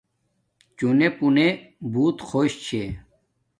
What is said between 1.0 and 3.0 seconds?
پُونے بوت خوش چھے